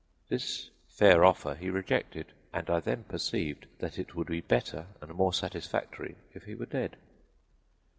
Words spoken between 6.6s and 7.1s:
dead.